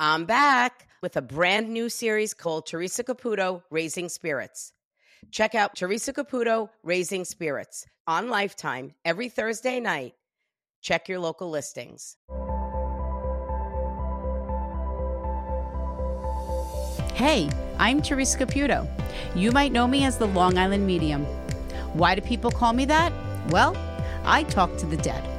[0.00, 4.72] I'm back with a brand new series called Teresa Caputo Raising Spirits.
[5.30, 10.14] Check out Teresa Caputo Raising Spirits on Lifetime every Thursday night.
[10.80, 12.16] Check your local listings.
[17.14, 17.48] Hey,
[17.78, 18.88] I'm Teresa Caputo.
[19.36, 21.24] You might know me as the Long Island Medium.
[21.92, 23.12] Why do people call me that?
[23.50, 23.76] Well,
[24.24, 25.33] I talk to the dead.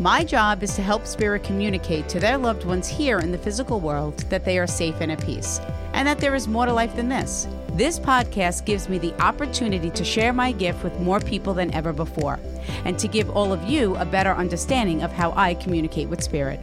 [0.00, 3.78] My job is to help spirit communicate to their loved ones here in the physical
[3.78, 5.60] world that they are safe and at peace,
[5.92, 7.46] and that there is more to life than this.
[7.74, 11.92] This podcast gives me the opportunity to share my gift with more people than ever
[11.92, 12.40] before,
[12.84, 16.58] and to give all of you a better understanding of how I communicate with spirit.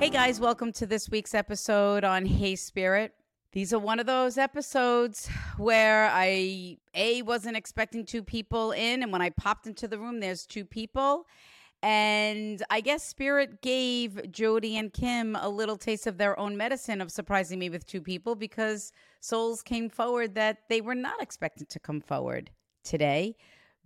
[0.00, 3.12] Hey guys, welcome to this week's episode on Hey Spirit.
[3.52, 9.10] These are one of those episodes where I a wasn't expecting two people in and
[9.10, 11.26] when I popped into the room there's two people
[11.82, 17.00] and I guess Spirit gave Jody and Kim a little taste of their own medicine
[17.00, 21.68] of surprising me with two people because souls came forward that they were not expected
[21.70, 22.50] to come forward
[22.82, 23.36] today,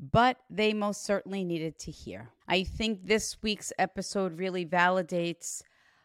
[0.00, 2.30] but they most certainly needed to hear.
[2.48, 5.62] I think this week's episode really validates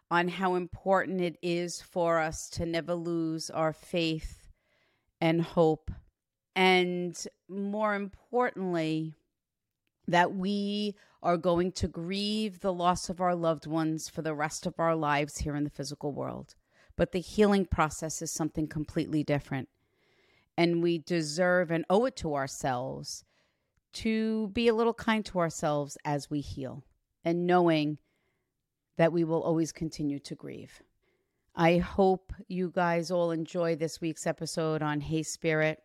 [0.10, 4.48] on how important it is for us to never lose our faith
[5.20, 5.92] and hope.
[6.56, 7.18] And
[7.50, 9.16] more importantly,
[10.08, 14.66] that we are going to grieve the loss of our loved ones for the rest
[14.66, 16.56] of our lives here in the physical world.
[16.96, 19.70] But the healing process is something completely different.
[20.58, 23.24] And we deserve and owe it to ourselves
[23.94, 26.84] to be a little kind to ourselves as we heal
[27.24, 27.98] and knowing
[28.98, 30.82] that we will always continue to grieve.
[31.56, 35.80] I hope you guys all enjoy this week's episode on Hey Spirit,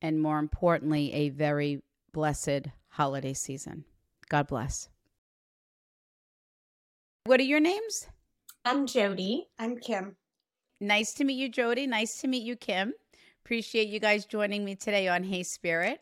[0.00, 3.84] and more importantly, a very blessed holiday season.
[4.28, 4.88] God bless.
[7.24, 8.06] What are your names?
[8.64, 9.48] I'm Jody.
[9.58, 10.16] I'm Kim.
[10.80, 11.86] Nice to meet you, Jody.
[11.86, 12.94] Nice to meet you, Kim.
[13.44, 16.00] Appreciate you guys joining me today on Hey Spirit.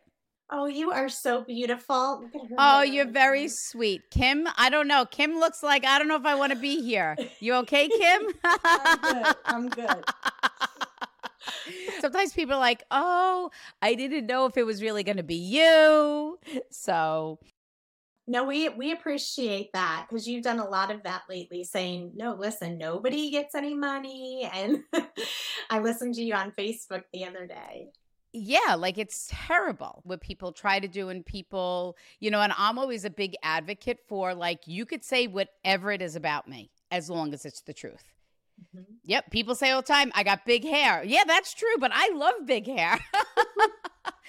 [0.51, 2.25] Oh, you are so beautiful.
[2.57, 4.11] Oh, you're very sweet.
[4.11, 5.05] Kim, I don't know.
[5.05, 7.17] Kim looks like I don't know if I want to be here.
[7.41, 8.23] You okay, Kim?
[8.45, 9.37] I'm good.
[9.45, 10.05] I'm good.
[12.01, 13.51] Sometimes people are like, "Oh,
[13.83, 16.39] I didn't know if it was really going to be you."
[16.71, 17.39] So,
[18.27, 22.35] no, we we appreciate that because you've done a lot of that lately, saying, "No,
[22.35, 24.85] listen, nobody gets any money." And
[25.71, 27.89] I listened to you on Facebook the other day
[28.33, 32.79] yeah like it's terrible what people try to do and people you know and i'm
[32.79, 37.09] always a big advocate for like you could say whatever it is about me as
[37.09, 38.05] long as it's the truth
[38.61, 38.83] mm-hmm.
[39.05, 42.11] yep people say all the time i got big hair yeah that's true but i
[42.15, 42.99] love big hair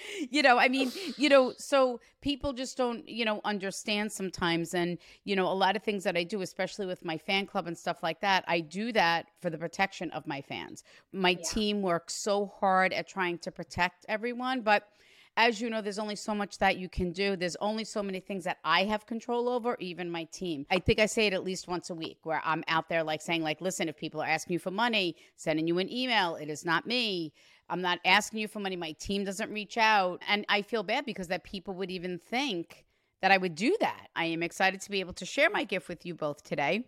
[0.30, 4.74] you know, I mean, you know, so people just don't, you know, understand sometimes.
[4.74, 7.66] And, you know, a lot of things that I do, especially with my fan club
[7.66, 10.84] and stuff like that, I do that for the protection of my fans.
[11.12, 11.44] My yeah.
[11.44, 14.88] team works so hard at trying to protect everyone, but
[15.36, 17.36] as you know, there's only so much that you can do.
[17.36, 20.66] There's only so many things that I have control over, even my team.
[20.70, 23.22] I think I say it at least once a week where I'm out there like
[23.22, 26.50] saying, like, listen, if people are asking you for money, sending you an email, it
[26.50, 27.32] is not me.
[27.68, 28.76] I'm not asking you for money.
[28.76, 30.20] My team doesn't reach out.
[30.28, 32.84] And I feel bad because that people would even think
[33.22, 34.08] that I would do that.
[34.16, 36.84] I am excited to be able to share my gift with you both today.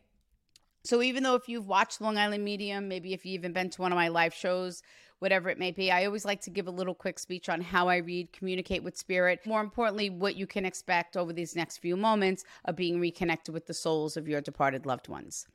[0.85, 3.83] So even though if you've watched Long Island Medium, maybe if you've even been to
[3.83, 4.83] one of my live shows,
[5.23, 7.89] whatever it may be, I always like to give a little quick speech on how
[7.89, 9.41] I read, communicate with spirit.
[9.47, 13.67] More importantly, what you can expect over these next few moments of being reconnected with
[13.67, 15.47] the souls of your departed loved ones.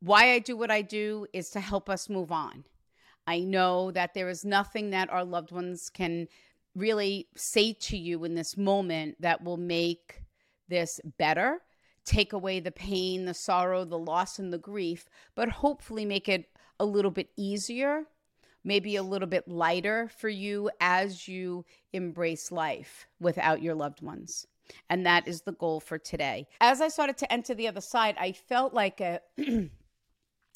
[0.00, 2.64] Why I do what I do is to help us move on
[3.26, 6.28] I know that there is nothing that our loved ones can
[6.74, 10.22] really say to you in this moment that will make
[10.68, 11.62] this better,
[12.04, 16.48] take away the pain, the sorrow, the loss, and the grief, but hopefully make it
[16.78, 18.04] a little bit easier,
[18.66, 24.46] maybe a little bit lighter for you as you embrace life without your loved ones.
[24.90, 26.48] And that is the goal for today.
[26.60, 29.20] As I started to enter the other side, I felt like a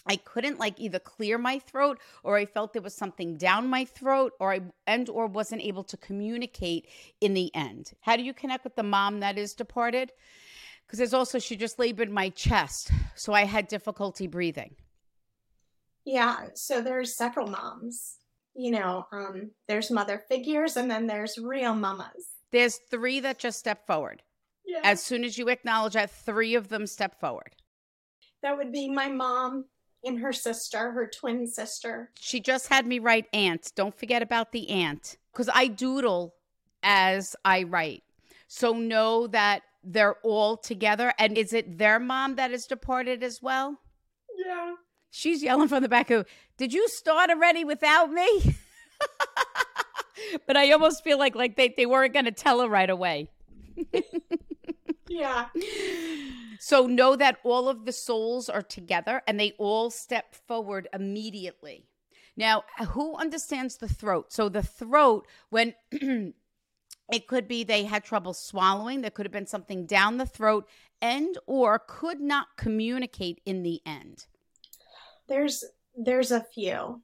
[0.07, 3.85] I couldn't like either clear my throat or I felt there was something down my
[3.85, 6.89] throat or I and or wasn't able to communicate
[7.21, 7.93] in the end.
[8.01, 10.11] How do you connect with the mom that is departed?
[10.87, 14.75] Because there's also she just labored my chest, so I had difficulty breathing.
[16.05, 18.17] Yeah, so there's several moms.
[18.55, 22.31] You know, um, there's mother figures and then there's real mamas.
[22.51, 24.23] There's three that just step forward.
[24.67, 24.81] Yeah.
[24.83, 27.55] As soon as you acknowledge that, three of them step forward.
[28.43, 29.67] That would be my mom,
[30.05, 32.11] and her sister, her twin sister.
[32.19, 33.73] She just had me write aunt.
[33.75, 36.35] Don't forget about the aunt because I doodle
[36.83, 38.03] as I write.
[38.49, 41.13] So know that they're all together.
[41.19, 43.79] And is it their mom that is deported as well?
[44.45, 44.75] Yeah.
[45.11, 46.27] She's yelling from the back of,
[46.57, 48.57] Did you start already without me?
[50.47, 53.29] but I almost feel like like they, they weren't gonna tell her right away.
[55.11, 55.47] Yeah.
[56.61, 61.87] So know that all of the souls are together and they all step forward immediately.
[62.37, 64.33] Now, who understands the throat?
[64.33, 69.47] So the throat, when it could be they had trouble swallowing, there could have been
[69.47, 70.69] something down the throat,
[71.03, 74.27] and or could not communicate in the end.
[75.31, 75.65] There's
[75.97, 77.03] there's a few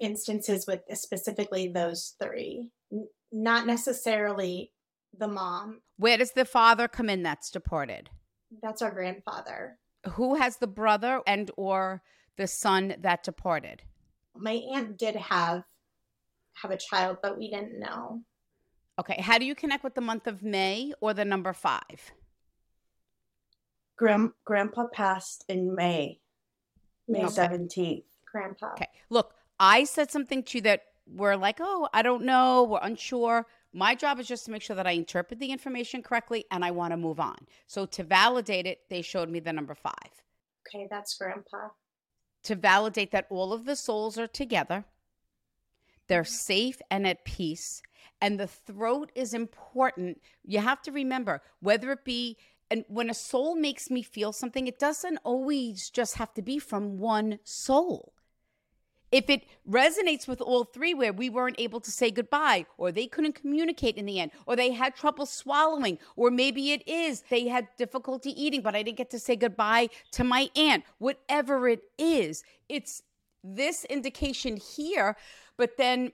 [0.00, 2.70] instances with specifically those three.
[2.92, 4.72] N- not necessarily
[5.18, 5.80] the mom.
[5.96, 8.10] Where does the father come in that's deported?
[8.62, 9.78] That's our grandfather.
[10.12, 12.02] Who has the brother and or
[12.36, 13.82] the son that deported?
[14.36, 15.64] My aunt did have
[16.62, 18.22] have a child, but we didn't know.
[18.98, 21.80] Okay, how do you connect with the month of May or the number 5?
[23.96, 26.20] Grand, grandpa passed in May,
[27.08, 27.34] May Okay.
[27.34, 28.04] 17th.
[28.30, 28.72] Grandpa.
[28.72, 28.88] Okay.
[29.10, 33.46] Look, I said something to you that we're like, oh, I don't know, we're unsure.
[33.72, 36.70] My job is just to make sure that I interpret the information correctly and I
[36.70, 37.36] want to move on.
[37.66, 40.22] So to validate it, they showed me the number five.
[40.66, 41.68] Okay, that's grandpa.
[42.44, 44.84] To validate that all of the souls are together,
[46.08, 46.32] they're mm-hmm.
[46.32, 47.82] safe and at peace,
[48.20, 50.20] and the throat is important.
[50.44, 52.36] You have to remember whether it be
[52.72, 56.58] and when a soul makes me feel something, it doesn't always just have to be
[56.58, 58.14] from one soul.
[59.10, 63.06] If it resonates with all three, where we weren't able to say goodbye, or they
[63.06, 67.46] couldn't communicate in the end, or they had trouble swallowing, or maybe it is they
[67.46, 71.82] had difficulty eating, but I didn't get to say goodbye to my aunt, whatever it
[71.98, 73.02] is, it's
[73.44, 75.14] this indication here.
[75.58, 76.12] But then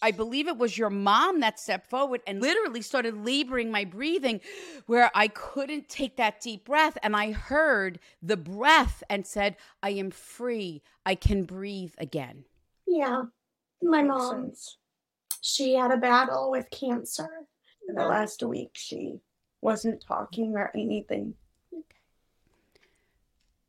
[0.00, 4.40] I believe it was your mom that stepped forward and literally started laboring my breathing
[4.86, 6.96] where I couldn't take that deep breath.
[7.02, 10.82] And I heard the breath and said, I am free.
[11.04, 12.44] I can breathe again.
[12.86, 13.24] Yeah.
[13.82, 14.52] My mom,
[15.40, 17.28] she had a battle with cancer.
[17.88, 19.18] In the last week, she
[19.62, 21.34] wasn't talking or anything.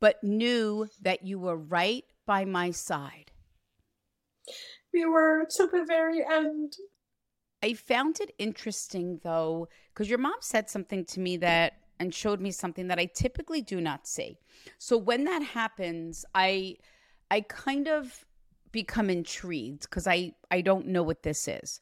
[0.02, 3.32] But knew that you were right by my side.
[4.94, 6.78] We were to the very end.
[7.62, 12.40] I found it interesting though, because your mom said something to me that and showed
[12.40, 14.38] me something that I typically do not see.
[14.78, 16.78] So when that happens, I
[17.30, 18.26] I kind of
[18.72, 21.82] become intrigued because I I don't know what this is.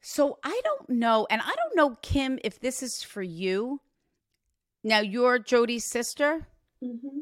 [0.00, 3.82] So I don't know, and I don't know, Kim, if this is for you.
[4.82, 6.46] Now you're Jody's sister.
[6.82, 7.20] Mm-hmm.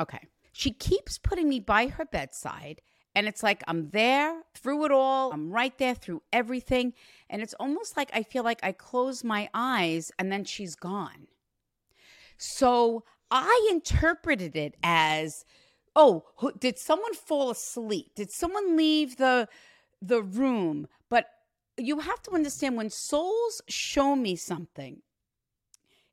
[0.00, 0.28] Okay.
[0.52, 2.80] She keeps putting me by her bedside.
[3.16, 5.32] And it's like I'm there through it all.
[5.32, 6.92] I'm right there through everything.
[7.30, 11.26] And it's almost like I feel like I close my eyes and then she's gone.
[12.36, 15.46] So I interpreted it as
[15.96, 16.24] oh,
[16.60, 18.10] did someone fall asleep?
[18.14, 19.48] Did someone leave the
[20.02, 20.86] the room?
[21.08, 21.24] But
[21.78, 25.00] you have to understand when souls show me something,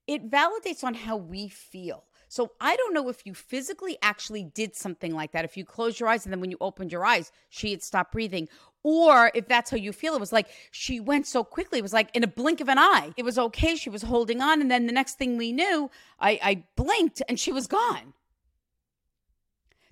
[0.08, 2.06] it validates on how we feel.
[2.34, 5.46] So I don't know if you physically actually did something like that.
[5.46, 8.12] If you closed your eyes and then when you opened your eyes, she had stopped
[8.12, 8.50] breathing.
[8.82, 11.78] Or if that's how you feel, it was like she went so quickly.
[11.78, 13.14] It was like in a blink of an eye.
[13.18, 13.76] It was okay.
[13.76, 14.62] She was holding on.
[14.62, 18.16] And then the next thing we knew, I, I blinked and she was gone.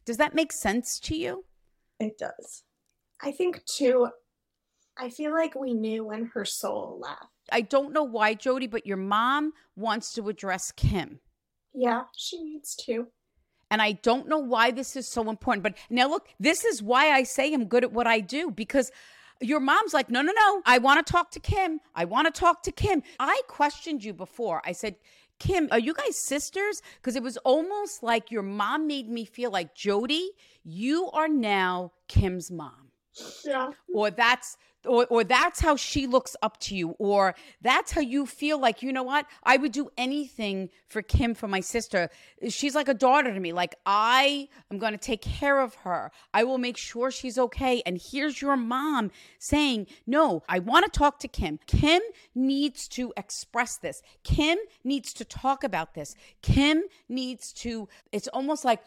[0.04, 1.46] Does that make sense to you?
[2.00, 2.64] It does.
[3.22, 4.10] I think too,
[4.98, 7.22] I feel like we knew when her soul left.
[7.52, 11.20] I don't know why, Jody, but your mom wants to address Kim.
[11.74, 13.08] Yeah, she needs to.
[13.70, 15.64] And I don't know why this is so important.
[15.64, 18.92] But now, look, this is why I say I'm good at what I do because
[19.40, 20.62] your mom's like, no, no, no.
[20.66, 21.80] I want to talk to Kim.
[21.96, 23.02] I want to talk to Kim.
[23.20, 24.62] I questioned you before.
[24.66, 24.96] I said,
[25.40, 26.82] Kim, are you guys sisters?
[26.98, 30.32] Because it was almost like your mom made me feel like, Jody,
[30.64, 32.92] you are now Kim's mom
[33.46, 33.72] Yeah.
[33.94, 38.26] or that's or, or that's how she looks up to you or that's how you
[38.26, 39.26] feel like you know what?
[39.44, 42.10] I would do anything for kim for my sister.
[42.50, 43.54] She's like a daughter to me.
[43.54, 46.12] Like i am going to take care of her.
[46.34, 47.82] I will make sure she's okay.
[47.86, 51.60] And here's your mom saying no i want to talk to kim.
[51.68, 52.02] Kim
[52.36, 54.02] needs to express this.
[54.24, 56.16] Kim needs to talk about this.
[56.42, 58.82] Kim needs to it's almost like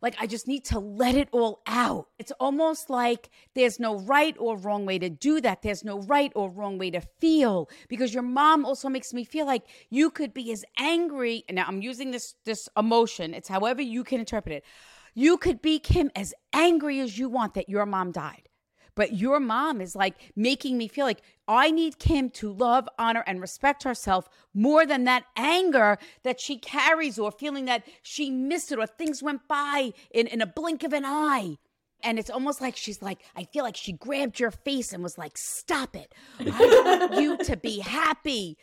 [0.00, 2.08] like I just need to let it all out.
[2.18, 5.62] It's almost like there's no right or wrong way to do that.
[5.62, 9.46] There's no right or wrong way to feel because your mom also makes me feel
[9.46, 11.44] like you could be as angry.
[11.48, 13.34] And now I'm using this this emotion.
[13.34, 14.64] It's however you can interpret it.
[15.14, 18.47] You could be Kim as angry as you want that your mom died.
[18.98, 23.22] But your mom is like making me feel like I need Kim to love, honor,
[23.28, 28.72] and respect herself more than that anger that she carries or feeling that she missed
[28.72, 31.58] it or things went by in, in a blink of an eye.
[32.02, 35.16] And it's almost like she's like, I feel like she grabbed your face and was
[35.16, 36.12] like, Stop it.
[36.40, 38.58] I want you to be happy.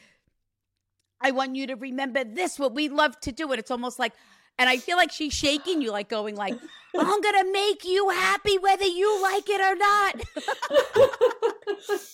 [1.21, 3.51] I want you to remember this, what we love to do.
[3.51, 4.11] And it's almost like,
[4.57, 6.55] and I feel like she's shaking you, like going like,
[6.97, 10.21] I'm gonna make you happy whether you like it or not.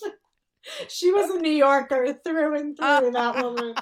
[0.88, 3.74] she was a New Yorker through and through, that woman.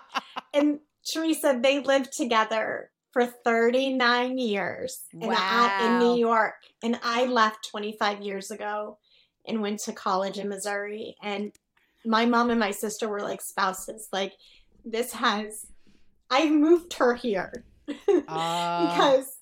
[0.52, 6.54] And Teresa, they lived together for 39 years in, in New York.
[6.82, 8.98] And I left 25 years ago
[9.46, 11.16] and went to college in Missouri.
[11.22, 11.52] And
[12.04, 14.08] my mom and my sister were like spouses.
[14.12, 14.34] Like,
[14.84, 15.66] this has,
[16.30, 17.64] I moved her here
[18.28, 19.38] uh, because,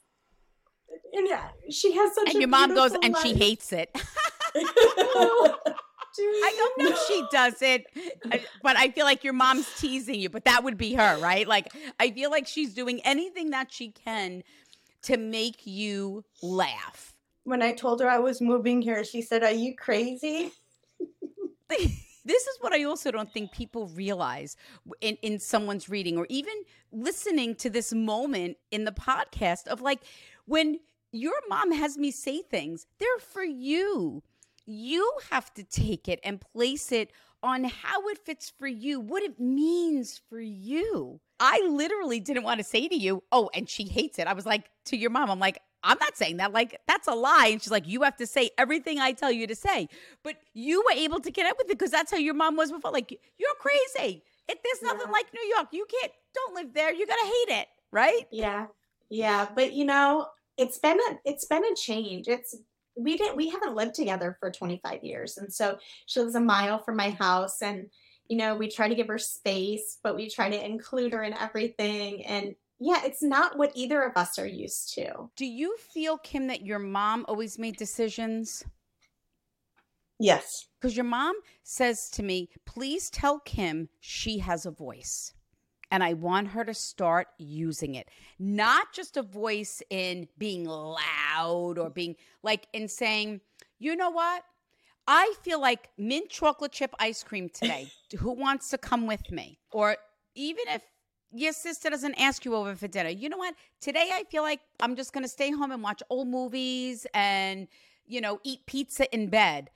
[1.13, 3.01] and yeah, she has such a and your mom goes, life.
[3.03, 3.91] and she hates it.
[6.21, 7.85] I don't know she does it,
[8.63, 10.29] but I feel like your mom's teasing you.
[10.29, 11.47] But that would be her, right?
[11.47, 11.69] Like
[12.01, 14.43] I feel like she's doing anything that she can
[15.03, 17.15] to make you laugh.
[17.45, 20.53] When I told her I was moving here, she said, "Are you crazy?"
[22.29, 24.57] this is what I also don't think people realize
[25.01, 26.55] in, in someone's reading or even
[26.93, 30.01] listening to this moment in the podcast of like
[30.47, 30.81] when
[31.11, 34.23] your mom has me say things, they're for you
[34.69, 37.11] you have to take it and place it
[37.43, 41.21] on how it fits for you, what it means for you.
[41.41, 44.27] I literally didn't want to say to you, oh, and she hates it.
[44.27, 46.53] I was like, to your mom, I'm like, I'm not saying that.
[46.53, 47.51] Like, that's a lie.
[47.53, 49.89] And she's like, you have to say everything I tell you to say.
[50.25, 52.91] But you were able to connect with it because that's how your mom was before.
[52.91, 54.23] Like, you're crazy.
[54.49, 55.13] It, there's nothing yeah.
[55.13, 55.69] like New York.
[55.73, 56.93] You can't, don't live there.
[56.93, 57.69] You're going to hate it.
[57.93, 58.27] Right.
[58.33, 58.67] Yeah.
[59.09, 59.49] Yeah.
[59.55, 60.27] But, you know,
[60.59, 62.57] it's been a it's been a change it's
[62.97, 66.83] we didn't we haven't lived together for 25 years and so she lives a mile
[66.83, 67.89] from my house and
[68.27, 71.33] you know we try to give her space but we try to include her in
[71.33, 76.19] everything and yeah it's not what either of us are used to do you feel
[76.19, 78.65] kim that your mom always made decisions
[80.19, 85.33] yes because your mom says to me please tell kim she has a voice
[85.91, 88.09] and I want her to start using it.
[88.39, 93.41] Not just a voice in being loud or being like in saying,
[93.79, 94.43] you know what?
[95.07, 97.91] I feel like mint chocolate chip ice cream today.
[98.19, 99.59] Who wants to come with me?
[99.73, 99.97] Or
[100.35, 100.83] even if
[101.33, 103.55] your sister doesn't ask you over for dinner, you know what?
[103.81, 107.69] Today I feel like I'm just going to stay home and watch old movies and,
[108.07, 109.71] you know, eat pizza in bed.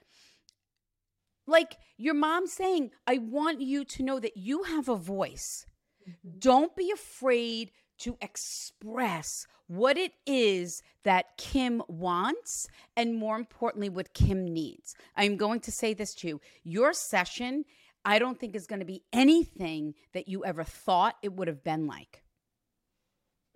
[1.46, 5.66] Like your mom saying, I want you to know that you have a voice
[6.08, 6.38] Mm-hmm.
[6.38, 14.12] Don't be afraid to express what it is that Kim wants and more importantly, what
[14.12, 14.94] Kim needs.
[15.16, 16.40] I'm going to say this to you.
[16.64, 17.64] Your session,
[18.04, 21.62] I don't think is going to be anything that you ever thought it would have
[21.62, 22.22] been like.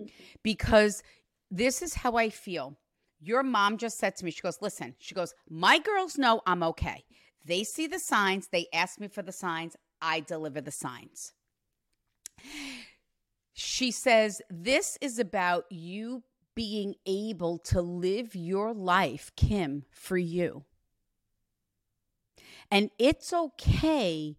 [0.01, 0.11] Mm-hmm.
[0.43, 1.03] Because
[1.51, 2.77] this is how I feel.
[3.21, 6.63] Your mom just said to me, she goes, Listen, she goes, My girls know I'm
[6.63, 7.05] okay.
[7.45, 11.33] They see the signs, they ask me for the signs, I deliver the signs.
[13.55, 16.25] She says, This is about you
[16.55, 20.65] being able to live your life, Kim, for you.
[22.71, 24.37] And it's okay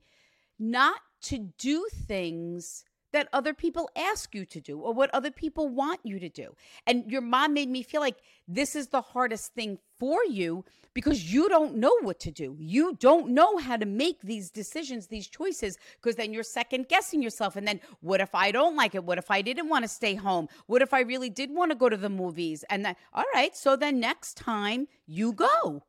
[0.60, 5.70] not to do things that other people ask you to do or what other people
[5.70, 6.56] want you to do.
[6.86, 8.18] And your mom made me feel like
[8.48, 12.56] this is the hardest thing for you because you don't know what to do.
[12.60, 17.22] You don't know how to make these decisions, these choices, because then you're second guessing
[17.22, 17.56] yourself.
[17.56, 19.04] And then what if I don't like it?
[19.04, 20.50] What if I didn't want to stay home?
[20.66, 22.66] What if I really did want to go to the movies?
[22.70, 25.84] And then, all right, so then next time you go.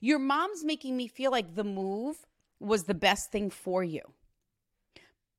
[0.00, 2.26] Your mom's making me feel like the move
[2.60, 4.02] was the best thing for you.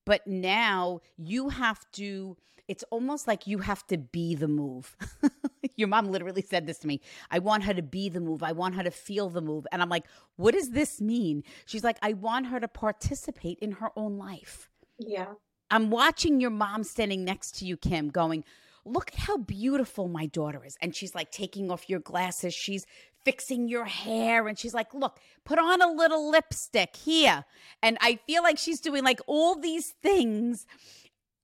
[0.05, 2.35] But now you have to,
[2.67, 4.95] it's almost like you have to be the move.
[5.77, 7.01] Your mom literally said this to me.
[7.29, 8.43] I want her to be the move.
[8.43, 9.67] I want her to feel the move.
[9.71, 10.05] And I'm like,
[10.35, 11.43] what does this mean?
[11.65, 14.69] She's like, I want her to participate in her own life.
[14.97, 15.33] Yeah.
[15.69, 18.43] I'm watching your mom standing next to you, Kim, going,
[18.83, 20.75] Look at how beautiful my daughter is.
[20.81, 22.53] And she's like taking off your glasses.
[22.53, 22.85] She's
[23.23, 27.45] fixing your hair and she's like, "Look, put on a little lipstick here."
[27.81, 30.65] And I feel like she's doing like all these things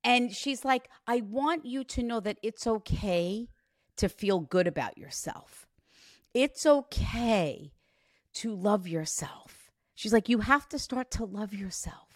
[0.04, 3.50] and she's like, "I want you to know that it's okay
[3.98, 5.68] to feel good about yourself.
[6.34, 7.74] It's okay
[8.36, 12.08] to love yourself." She's like, "You have to start to love yourself."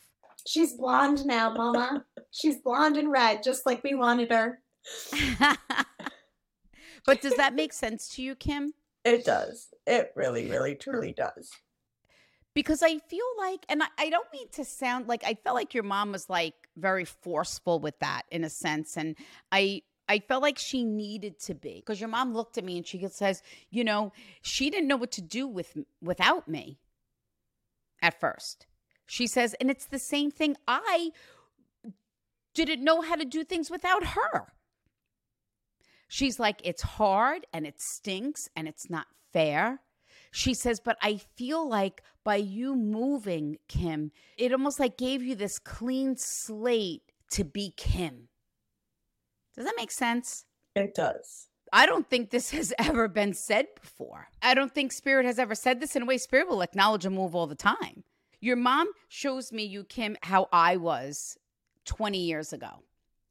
[0.48, 2.06] She's blonde now, mama.
[2.32, 4.62] she's blonde and red just like we wanted her.
[7.06, 8.74] but does that make sense to you, Kim?
[9.04, 9.70] It does.
[9.88, 11.52] It really, really, truly does.
[12.54, 15.74] because I feel like, and I, I, don't mean to sound like I felt like
[15.74, 18.98] your mom was like very forceful with that in a sense.
[18.98, 19.16] And
[19.52, 22.86] I, I felt like she needed to be because your mom looked at me and
[22.86, 26.80] she says, you know, she didn't know what to do with without me
[28.02, 28.68] at first.
[29.06, 30.58] She says, and it's the same thing.
[30.68, 31.12] I
[32.54, 34.48] didn't know how to do things without her.
[36.14, 39.80] She's like, it's hard and it stinks and it's not fair.
[40.30, 45.36] She says, but I feel like by you moving, Kim, it almost like gave you
[45.36, 48.28] this clean slate to be Kim.
[49.56, 50.44] Does that make sense?
[50.76, 51.48] It does.
[51.72, 54.28] I don't think this has ever been said before.
[54.42, 56.18] I don't think Spirit has ever said this in a way.
[56.18, 58.04] Spirit will acknowledge a move all the time.
[58.42, 61.38] Your mom shows me, you, Kim, how I was
[61.86, 62.84] 20 years ago,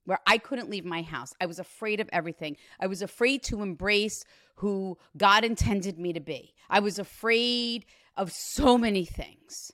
[0.04, 1.33] where I couldn't leave my house.
[1.40, 2.57] I was afraid of everything.
[2.80, 4.25] I was afraid to embrace
[4.57, 6.54] who God intended me to be.
[6.69, 7.85] I was afraid
[8.16, 9.73] of so many things.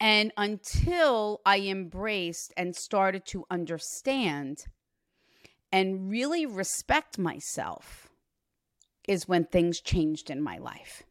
[0.00, 4.66] And until I embraced and started to understand
[5.72, 8.08] and really respect myself,
[9.08, 11.02] is when things changed in my life.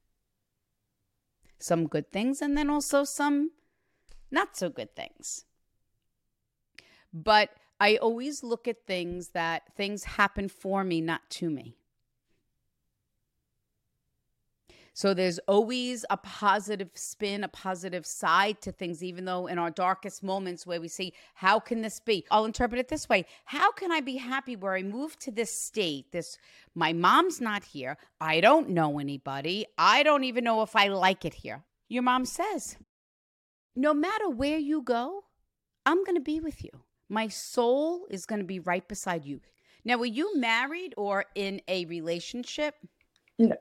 [1.60, 3.52] Some good things, and then also some
[4.30, 5.46] not so good things.
[7.14, 7.50] But
[7.80, 11.76] I always look at things that things happen for me, not to me.
[14.98, 19.70] So there's always a positive spin, a positive side to things, even though in our
[19.70, 22.26] darkest moments where we see, how can this be?
[22.32, 25.54] I'll interpret it this way How can I be happy where I moved to this
[25.54, 26.12] state?
[26.12, 26.40] This,
[26.74, 27.96] my mom's not here.
[28.20, 29.68] I don't know anybody.
[29.78, 31.64] I don't even know if I like it here.
[31.90, 32.78] Your mom says,
[33.76, 35.26] no matter where you go,
[35.86, 36.72] I'm going to be with you.
[37.10, 39.42] My soul is going to be right beside you.
[39.86, 42.76] Now, were you married or in a relationship?
[43.40, 43.56] No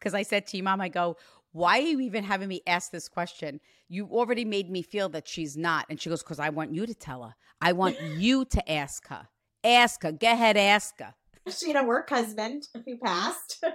[0.00, 1.16] because I said to you, Mom, I go,
[1.52, 3.60] why are you even having me ask this question?
[3.88, 5.86] You already made me feel that she's not.
[5.90, 7.34] And she goes, because I want you to tell her.
[7.60, 9.28] I want you to ask her.
[9.62, 10.12] Ask her.
[10.12, 11.14] Go ahead, ask her.
[11.48, 13.62] She had a work husband who passed.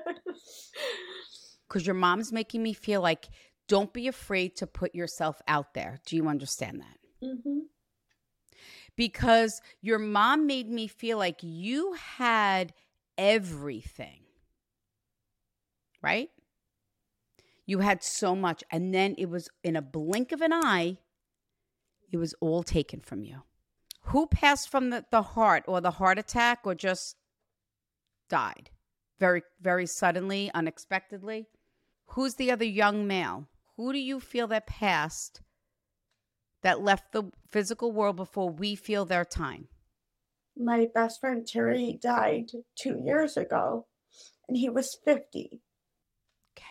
[1.67, 3.25] Because your mom's making me feel like,
[3.67, 5.97] don't be afraid to put yourself out there.
[6.05, 7.27] Do you understand that?
[7.27, 7.59] Mm-hmm.
[8.95, 12.73] Because your mom made me feel like you had
[13.17, 14.25] everything
[16.05, 16.29] right?
[17.65, 20.99] You had so much, and then it was in a blink of an eye,
[22.11, 23.41] it was all taken from you.
[24.09, 27.15] Who passed from the, the heart or the heart attack or just
[28.29, 28.69] died
[29.19, 31.47] very, very suddenly, unexpectedly?
[32.09, 33.47] Who's the other young male?
[33.75, 35.41] Who do you feel that passed
[36.65, 39.67] that left the physical world before we feel their time?
[40.57, 43.85] My best friend Terry died two years ago,
[44.47, 45.61] and he was 50
[46.57, 46.65] Okay.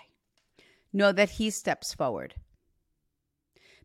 [0.92, 2.35] know that he steps forward.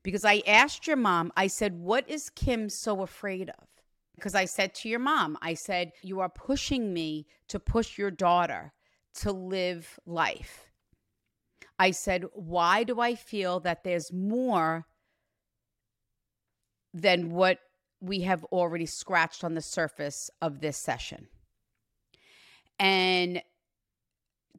[0.02, 3.67] Because I asked your mom, I said, What is Kim so afraid of?
[4.15, 8.10] Because I said to your mom, I said, You are pushing me to push your
[8.10, 8.74] daughter
[9.22, 10.72] to live life.
[11.78, 14.88] I said, Why do I feel that there's more
[16.93, 17.60] than what
[18.02, 21.28] we have already scratched on the surface of this session?
[22.80, 23.41] And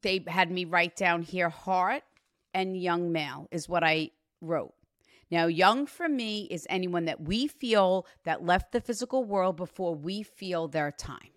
[0.02, 2.02] they had me write down here heart,
[2.52, 4.74] and young male is what I wrote.
[5.30, 9.94] Now, young for me is anyone that we feel that left the physical world before
[9.94, 11.30] we feel their time.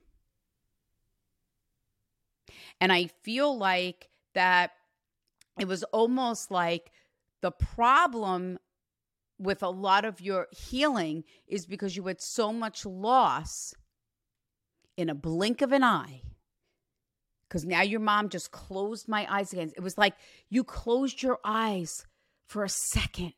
[2.82, 4.72] And I feel like that
[5.60, 6.92] it was almost like
[7.42, 8.58] the problem
[9.44, 13.74] with a lot of your healing is because you had so much loss
[14.98, 16.22] in a blink of an eye
[17.48, 19.72] because now your mom just closed my eyes again.
[19.76, 20.16] It was like
[20.50, 22.06] you closed your eyes
[22.48, 23.34] for a second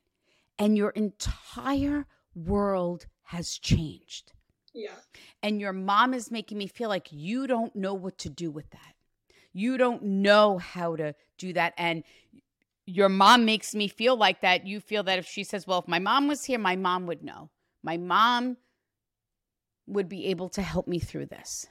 [0.57, 4.31] and your entire world has changed.
[4.73, 4.95] Yeah.
[5.43, 8.69] And your mom is making me feel like you don't know what to do with
[8.71, 8.95] that.
[9.51, 11.73] You don't know how to do that.
[11.77, 12.03] And
[12.85, 14.65] your mom makes me feel like that.
[14.65, 17.23] You feel that if she says, Well, if my mom was here, my mom would
[17.23, 17.49] know.
[17.83, 18.57] My mom
[19.87, 21.67] would be able to help me through this.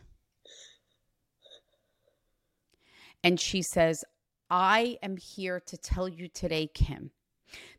[3.22, 4.05] And she says,
[4.50, 7.11] I am here to tell you today, Kim,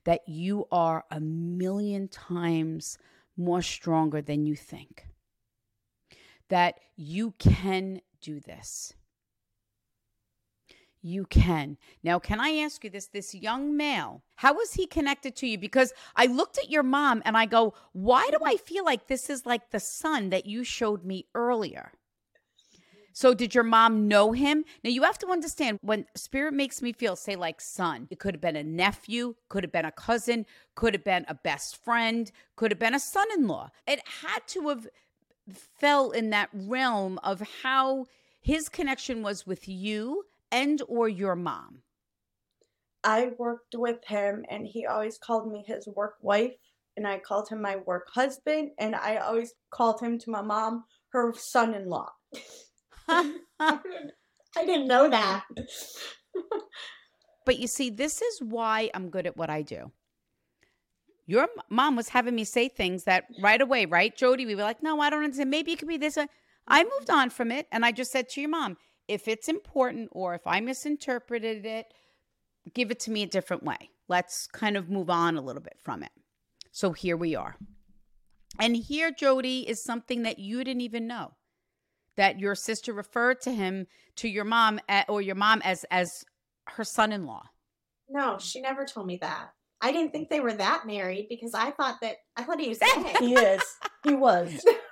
[0.03, 2.97] that you are a million times
[3.37, 5.05] more stronger than you think.
[6.49, 8.93] That you can do this.
[11.07, 11.77] You can.
[12.01, 13.05] Now, can I ask you this?
[13.05, 15.55] This young male, how was he connected to you?
[15.55, 19.29] Because I looked at your mom and I go, why do I feel like this
[19.29, 21.91] is like the son that you showed me earlier?
[23.13, 24.65] So, did your mom know him?
[24.83, 28.33] Now, you have to understand when spirit makes me feel, say, like son, it could
[28.33, 32.31] have been a nephew, could have been a cousin, could have been a best friend,
[32.55, 33.69] could have been a son in law.
[33.85, 34.87] It had to have
[35.53, 38.07] fell in that realm of how
[38.41, 41.81] his connection was with you and or your mom.
[43.03, 46.53] I worked with him and he always called me his work wife
[46.95, 50.85] and I called him my work husband and I always called him to my mom
[51.09, 52.09] her son-in-law.
[53.09, 53.79] I
[54.55, 55.43] didn't know that.
[57.45, 59.91] but you see, this is why I'm good at what I do.
[61.27, 64.45] Your mom was having me say things that right away, right, Jody?
[64.45, 65.49] We were like, no, I don't understand.
[65.49, 66.17] Maybe it could be this.
[66.67, 70.09] I moved on from it and I just said to your mom, if it's important
[70.11, 71.93] or if I misinterpreted it,
[72.73, 73.89] give it to me a different way.
[74.07, 76.11] Let's kind of move on a little bit from it.
[76.71, 77.55] So here we are.
[78.59, 81.33] And here, Jody, is something that you didn't even know
[82.15, 83.87] that your sister referred to him
[84.17, 86.23] to your mom at, or your mom as as
[86.69, 87.43] her son-in-law.
[88.09, 89.49] No, she never told me that.
[89.81, 92.79] I didn't think they were that married because I thought that I thought he was
[92.95, 93.13] gay.
[93.19, 93.61] he is.
[94.03, 94.65] He was.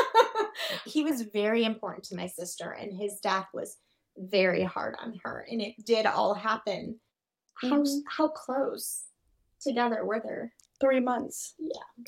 [0.84, 3.76] he was very important to my sister and his death was
[4.16, 6.98] very hard on her and it did all happen.
[7.54, 7.98] How mm-hmm.
[8.08, 9.04] how close
[9.60, 10.52] together were there?
[10.80, 11.54] 3 months.
[11.58, 12.04] Yeah.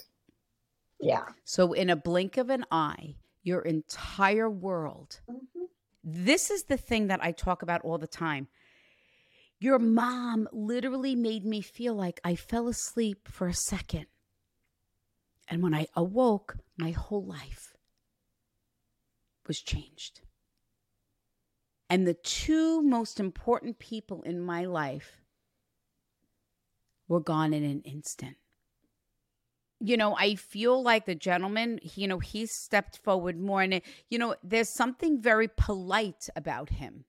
[1.00, 1.24] Yeah.
[1.44, 5.20] So in a blink of an eye, your entire world.
[5.30, 5.64] Mm-hmm.
[6.02, 8.48] This is the thing that I talk about all the time.
[9.60, 14.06] Your mom literally made me feel like I fell asleep for a second.
[15.48, 17.73] And when I awoke, my whole life
[19.46, 20.20] was changed.
[21.90, 25.20] And the two most important people in my life
[27.09, 28.37] were gone in an instant
[29.85, 33.61] you know, I feel like the gentleman, you know, he stepped forward more.
[33.61, 37.04] And, it, you know, there's something very polite about him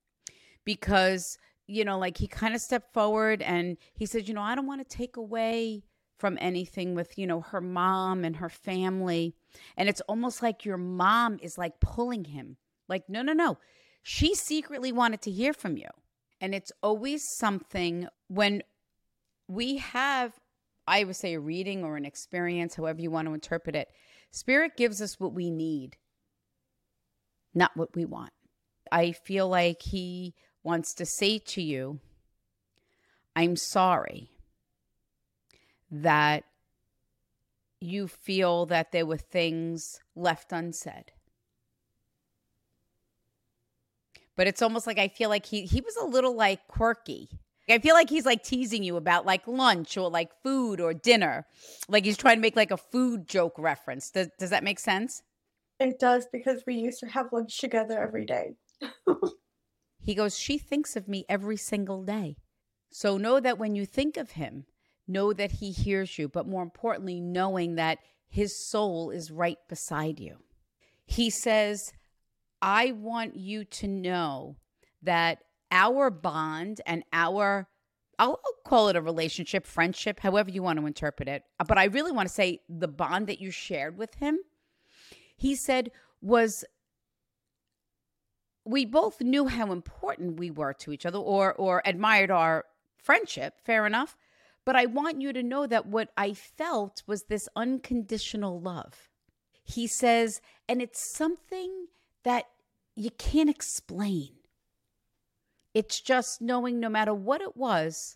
[0.66, 4.56] because, you know, like he kind of stepped forward and he said, you know, I
[4.56, 5.84] don't want to take away
[6.18, 9.36] from anything with, you know, her mom and her family.
[9.78, 12.58] And it's almost like your mom is like pulling him.
[12.88, 13.58] Like, no, no, no.
[14.04, 15.88] She secretly wanted to hear from you.
[16.40, 18.62] And it's always something when
[19.48, 20.34] we have
[20.88, 23.90] I would say a reading or an experience, however you want to interpret it.
[24.32, 25.98] Spirit gives us what we need,
[27.54, 28.32] not what we want.
[28.92, 32.00] I feel like He wants to say to you,
[33.36, 34.30] I'm sorry
[35.90, 36.44] that
[37.86, 41.12] you feel that there were things left unsaid.
[44.36, 47.30] But it's almost like I feel like he he was a little like quirky
[47.68, 51.46] I feel like he's like teasing you about like lunch or like food or dinner.
[51.88, 54.12] Like he's trying to make like a food joke reference.
[54.12, 55.24] Does, does that make sense?
[55.80, 58.56] It does because we used to have lunch together every day.
[60.00, 62.38] he goes, She thinks of me every single day.
[62.92, 64.66] So know that when you think of him,
[65.08, 70.20] know that he hears you, but more importantly, knowing that his soul is right beside
[70.20, 70.38] you.
[71.06, 71.94] He says,
[72.62, 74.58] I want you to know
[75.04, 75.40] that
[75.72, 77.68] our bond and our
[78.18, 81.44] I'll, call it a relationship, friendship, however you want to interpret it.
[81.68, 84.40] But I really want to say the bond that you shared with him,
[85.38, 85.92] he said,
[86.22, 86.66] was
[88.64, 92.66] we both knew how important we were to each other or or admired our
[92.98, 94.18] friendship, fair enough.
[94.66, 99.10] But I want you to know that what I felt was this unconditional love.
[99.64, 101.88] He says, and it's something
[102.24, 102.46] that
[102.96, 104.32] you can't explain.
[105.74, 108.16] It's just knowing no matter what it was,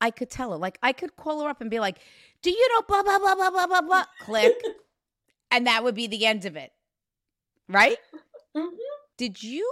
[0.00, 0.56] I could tell her.
[0.56, 1.98] Like I could call her up and be like,
[2.42, 4.54] "Do you know blah blah blah blah blah blah blah?" Click,
[5.50, 6.72] and that would be the end of it,
[7.68, 7.98] right?
[8.56, 8.74] Mm-hmm.
[9.18, 9.70] Did you?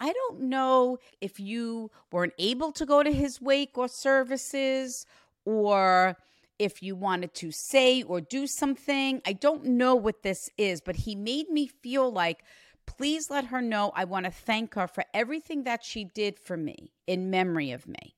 [0.00, 5.06] I don't know if you weren't able to go to his wake or services,
[5.44, 6.16] or
[6.58, 9.22] if you wanted to say or do something.
[9.26, 12.44] I don't know what this is, but he made me feel like
[12.96, 16.56] Please let her know I want to thank her for everything that she did for
[16.56, 18.16] me in memory of me.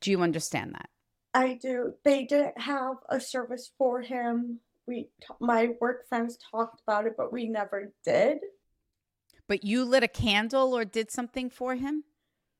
[0.00, 0.88] Do you understand that?
[1.34, 1.94] I do.
[2.04, 4.60] They didn't have a service for him.
[4.86, 5.08] We,
[5.40, 8.38] my work friends talked about it, but we never did.
[9.48, 12.04] But you lit a candle or did something for him?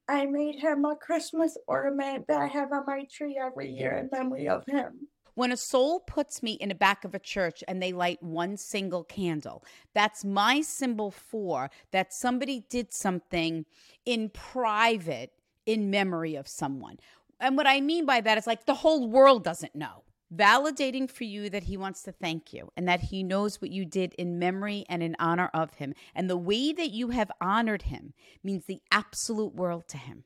[0.09, 4.11] I made him a Christmas ornament that I have on my tree every year in
[4.13, 5.09] memory of him.
[5.35, 8.57] When a soul puts me in the back of a church and they light one
[8.57, 13.65] single candle, that's my symbol for that somebody did something
[14.05, 15.33] in private
[15.67, 16.99] in memory of someone.
[17.41, 21.25] And what I mean by that is like the whole world doesn't know validating for
[21.25, 24.39] you that he wants to thank you and that he knows what you did in
[24.39, 25.95] memory and in honor of him.
[26.15, 30.25] And the way that you have honored him means the absolute world to him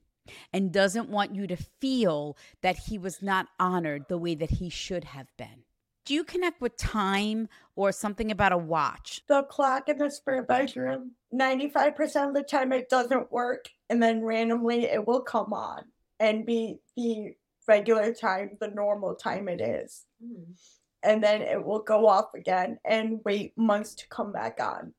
[0.52, 4.68] and doesn't want you to feel that he was not honored the way that he
[4.68, 5.64] should have been.
[6.04, 9.22] Do you connect with time or something about a watch?
[9.28, 14.22] The clock in the spare bedroom, 95% of the time it doesn't work, and then
[14.22, 15.84] randomly it will come on
[16.18, 17.34] and be the
[17.68, 20.06] regular time, the normal time it is.
[20.24, 20.56] Mm.
[21.02, 24.94] And then it will go off again and wait months to come back on.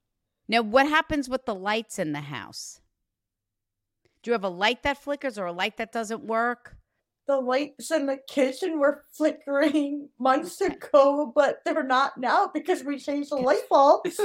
[0.47, 2.79] Now, what happens with the lights in the house?
[4.23, 6.77] Do you have a light that flickers or a light that doesn't work?
[7.29, 12.97] the lights in the kitchen were flickering months ago, but they're not now because we
[12.97, 14.19] changed the light bulbs.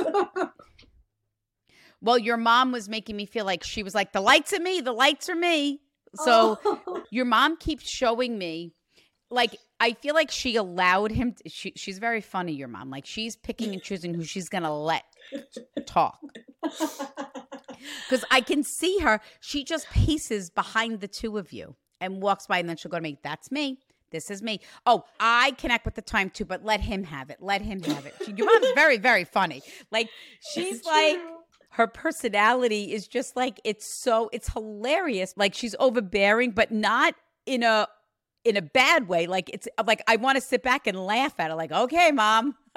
[2.01, 4.81] well, your mom was making me feel like she was like, the lights are me,
[4.81, 5.83] the lights are me.
[6.16, 7.03] So oh.
[7.11, 8.72] your mom keeps showing me
[9.31, 13.07] like I feel like she allowed him to, she she's very funny your mom like
[13.07, 15.05] she's picking and choosing who she's going to let
[15.87, 16.18] talk.
[18.09, 22.46] Cuz I can see her she just paces behind the two of you and walks
[22.46, 23.79] by and then she'll go to me, that's me.
[24.11, 24.61] This is me.
[24.87, 27.38] Oh, I connect with the time too, but let him have it.
[27.40, 28.14] Let him have it.
[28.38, 29.61] Your mom's very, very funny.
[29.90, 30.09] Like
[30.53, 31.18] she's like
[31.75, 35.35] her personality is just like it's so it's hilarious.
[35.37, 37.15] Like she's overbearing, but not
[37.47, 37.89] in a
[38.45, 39.27] in a bad way.
[39.27, 41.57] Like it's like I want to sit back and laugh at her.
[41.57, 42.55] Like, okay, mom.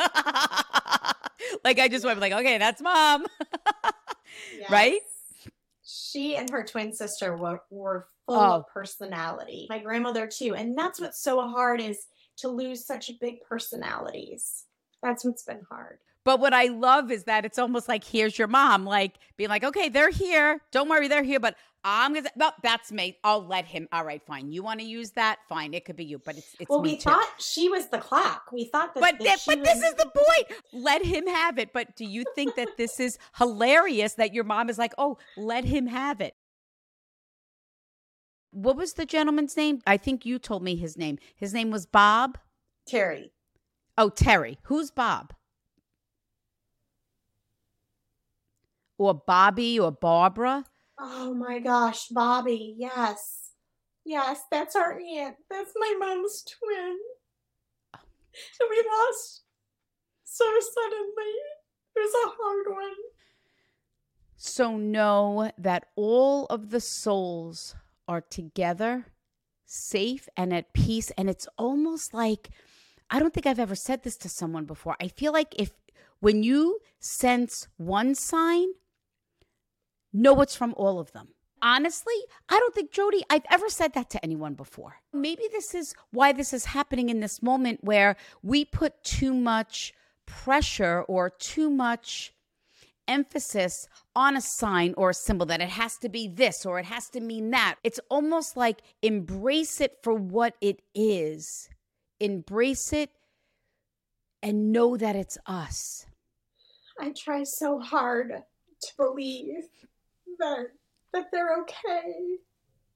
[1.64, 3.28] like I just want to be like, okay, that's mom.
[4.58, 4.72] yes.
[4.72, 5.02] Right?
[5.84, 8.54] She and her twin sister were, were full oh.
[8.56, 9.68] of personality.
[9.70, 10.56] My grandmother too.
[10.56, 12.08] And that's what's so hard is
[12.38, 14.64] to lose such big personalities.
[15.04, 16.00] That's what's been hard.
[16.28, 19.64] But what I love is that it's almost like here's your mom, like being like,
[19.64, 20.60] okay, they're here.
[20.74, 21.40] Don't worry, they're here.
[21.40, 22.30] But I'm gonna.
[22.36, 23.18] No, that's me.
[23.24, 23.88] I'll let him.
[23.94, 24.52] All right, fine.
[24.52, 25.40] You want to use that?
[25.48, 25.74] Fine.
[25.74, 26.70] It could be you, but it's it's.
[26.70, 27.12] Well, we too.
[27.12, 28.50] thought she was the clock.
[28.52, 29.00] We thought that.
[29.00, 29.68] But that but was...
[29.70, 30.60] this is the point.
[30.74, 31.72] Let him have it.
[31.72, 35.64] But do you think that this is hilarious that your mom is like, oh, let
[35.64, 36.36] him have it?
[38.52, 39.80] What was the gentleman's name?
[39.88, 41.20] I think you told me his name.
[41.38, 42.38] His name was Bob.
[42.86, 43.32] Terry.
[43.98, 44.58] Oh, Terry.
[44.64, 45.32] Who's Bob?
[48.98, 50.66] Or Bobby or Barbara?
[51.00, 52.76] Oh my gosh, Bobby.
[52.78, 53.54] Yes.
[54.06, 55.38] Yes, that's our aunt.
[55.50, 57.00] That's my mom's twin.
[58.60, 59.44] And we lost
[60.24, 61.34] so suddenly.
[61.96, 62.96] It was a hard one.
[64.36, 67.76] So know that all of the souls
[68.08, 69.08] are together,
[69.66, 71.12] safe, and at peace.
[71.12, 72.50] And it's almost like
[73.10, 74.98] I don't think I've ever said this to someone before.
[75.02, 75.72] I feel like if
[76.20, 78.68] when you sense one sign,
[80.22, 81.30] know it's from all of them.
[81.62, 82.14] Honestly,
[82.50, 84.98] I don't think, Jody, I've ever said that to anyone before.
[85.12, 89.94] Maybe this is why this is happening in this moment where we put too much
[90.26, 92.34] pressure or too much
[93.08, 96.86] emphasis on a sign or a symbol that it has to be this or it
[96.86, 97.78] has to mean that.
[97.84, 101.70] It's almost like embrace it for what it is,
[102.20, 103.10] embrace it
[104.44, 106.06] and know that it's us.
[107.00, 109.64] I try so hard to believe
[110.40, 110.68] that
[111.14, 112.38] that they're okay.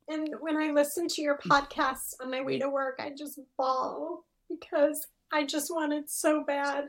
[0.08, 4.26] And when I listen to your podcasts on my way to work, I just bawl
[4.50, 6.86] because I just wanted so bad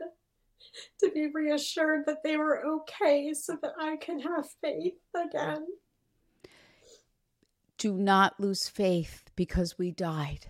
[0.99, 5.65] to be reassured that they were okay so that I can have faith again.
[7.77, 10.47] Do not lose faith because we died.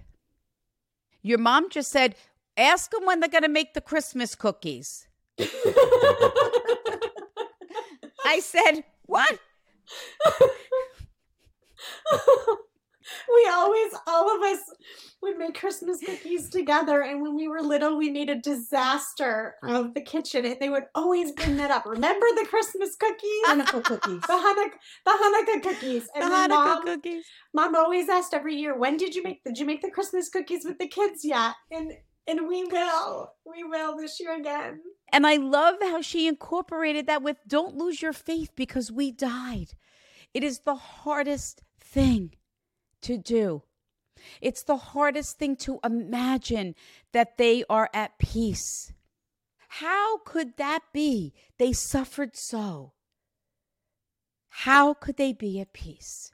[1.21, 2.15] Your mom just said,
[2.57, 5.07] ask them when they're going to make the Christmas cookies.
[8.25, 9.39] I said, what?
[13.35, 14.59] We always, all of us,
[15.21, 17.01] would make Christmas cookies together.
[17.01, 20.83] And when we were little, we made a disaster of the kitchen, and they would
[20.95, 21.85] always bring that up.
[21.85, 23.45] Remember the Christmas cookies?
[23.47, 24.21] Hanukkah cookies.
[24.21, 26.09] The Hanukkah, the Hanukkah cookies.
[26.13, 27.25] And the Hanukkah mom, cookies.
[27.53, 29.43] Mom always asked every year, "When did you make?
[29.43, 31.93] Did you make the Christmas cookies with the kids yet?" And
[32.27, 34.81] and we will, we will this year again.
[35.11, 39.75] And I love how she incorporated that with "Don't lose your faith because we died."
[40.33, 42.35] It is the hardest thing
[43.01, 43.63] to do.
[44.41, 46.75] It's the hardest thing to imagine
[47.11, 48.93] that they are at peace.
[49.67, 51.33] How could that be?
[51.57, 52.93] They suffered so.
[54.49, 56.31] How could they be at peace?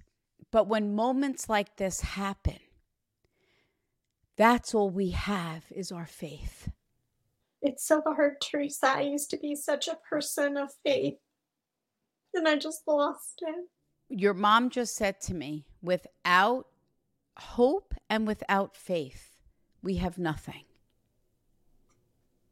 [0.52, 2.60] But when moments like this happen,
[4.36, 6.70] that's all we have is our faith.
[7.62, 8.88] It's so hard, Teresa.
[8.88, 11.18] I used to be such a person of faith,
[12.34, 13.66] and I just lost it
[14.10, 16.67] your mom just said to me without
[17.38, 19.38] hope and without faith,
[19.82, 20.65] we have nothing.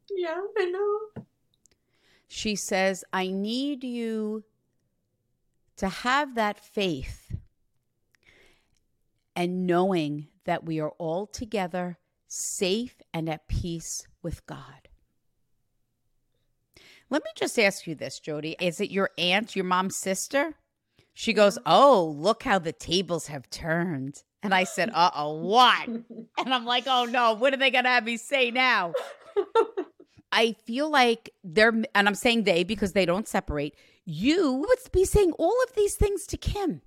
[0.09, 1.23] Yeah, I know.
[2.27, 4.43] She says, I need you
[5.77, 7.35] to have that faith
[9.35, 14.89] and knowing that we are all together, safe and at peace with God.
[17.09, 18.55] Let me just ask you this, Jody.
[18.59, 20.55] Is it your aunt, your mom's sister?
[21.19, 24.21] She goes, Oh, look how the tables have turned.
[24.43, 25.87] And I said, Uh oh, what?
[26.37, 28.93] And I'm like, Oh no, what are they going to have me say now?
[30.31, 33.73] I feel like they're, and I'm saying they because they don't separate.
[34.05, 36.83] You would be saying all of these things to Kim.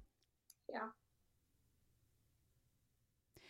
[0.72, 0.90] Yeah.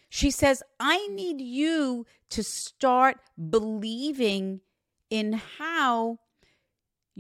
[0.09, 3.19] She says, I need you to start
[3.51, 4.63] believing
[5.11, 6.21] in how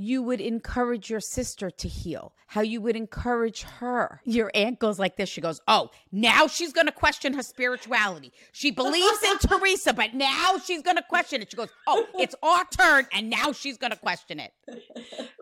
[0.01, 4.23] you would encourage your sister to heal, how you would encourage her.
[4.25, 5.29] Your aunt goes like this.
[5.29, 8.33] She goes, Oh, now she's going to question her spirituality.
[8.53, 11.51] She believes in Theresa, but now she's going to question it.
[11.51, 13.07] She goes, Oh, it's our turn.
[13.13, 14.53] And now she's going to question it.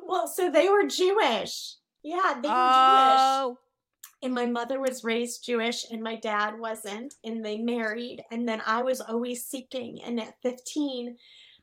[0.05, 1.77] Well, so they were Jewish.
[2.03, 3.59] Yeah, they were Oh, Jewish.
[4.21, 7.15] And my mother was raised Jewish and my dad wasn't.
[7.23, 8.23] And they married.
[8.33, 10.01] And then I was always seeking.
[10.05, 11.17] And at 15,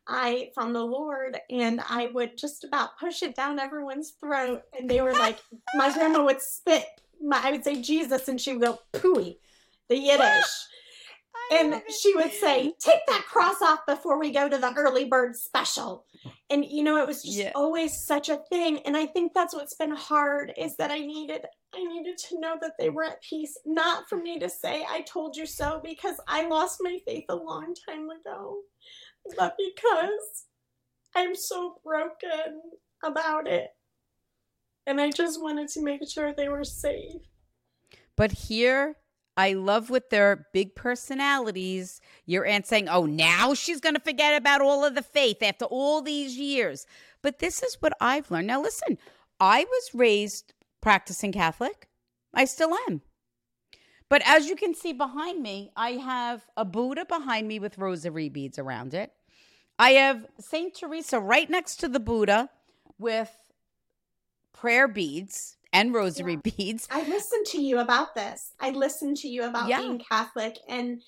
[0.07, 4.61] I found the Lord and I would just about push it down everyone's throat.
[4.77, 5.39] And they were like,
[5.73, 6.85] my grandma would spit,
[7.21, 9.37] my, I would say Jesus, and she would go, pooey,
[9.89, 10.67] the Yiddish.
[11.51, 15.35] And she would say, take that cross off before we go to the early bird
[15.35, 16.05] special.
[16.49, 17.51] And, you know, it was just Yeah.
[17.55, 18.79] always such a thing.
[18.79, 22.57] And I think that's what's been hard is that I needed, I needed to know
[22.61, 26.19] that they were at peace, not for me to say, I told you so, because
[26.27, 28.59] I lost my faith a long time ago
[29.37, 30.45] but because
[31.15, 32.61] I'm so broken
[33.03, 33.69] about it.
[34.87, 37.21] And I just wanted to make sure they were safe.
[38.15, 38.97] But here,
[39.37, 44.39] I love with their big personalities, your aunt saying, Oh, now she's going to forget
[44.39, 46.85] about all of the faith after all these years.
[47.21, 48.47] But this is what I've learned.
[48.47, 48.97] Now, listen,
[49.39, 51.87] I was raised practicing Catholic,
[52.33, 53.01] I still am.
[54.09, 58.29] But as you can see behind me, I have a Buddha behind me with rosary
[58.29, 59.11] beads around it.
[59.79, 60.73] I have St.
[60.73, 62.49] Teresa right next to the Buddha
[62.97, 63.31] with
[64.53, 66.87] prayer beads and rosary beads.
[66.89, 68.53] I listened to you about this.
[68.59, 69.79] I listened to you about Yeah.
[69.79, 71.01] being Catholic and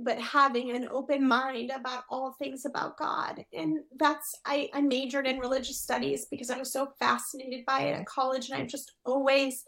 [0.00, 3.44] but having an open mind about all things about God.
[3.52, 7.94] And that's I, I majored in religious studies because I was so fascinated by it
[7.94, 9.64] at college and I'm just always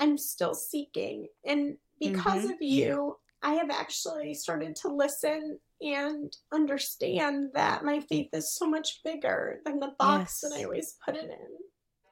[0.00, 1.28] I'm still seeking.
[1.44, 2.54] And because Mhm.
[2.54, 8.66] of you, I have actually started to listen and understand that my faith is so
[8.66, 11.58] much bigger than the box that I always put it in.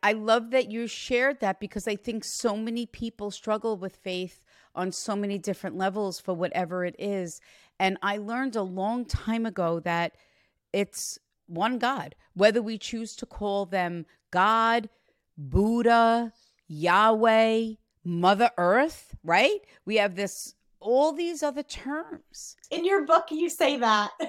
[0.03, 4.45] I love that you shared that because I think so many people struggle with faith
[4.75, 7.41] on so many different levels for whatever it is.
[7.81, 10.17] And I learned a long time ago that
[10.73, 14.89] it's one God, whether we choose to call them God,
[15.37, 16.33] Buddha,
[16.69, 17.75] Yahweh,
[18.07, 19.59] Mother Earth, right?
[19.85, 22.57] We have this, all these other terms.
[22.71, 24.13] In your book, you say that.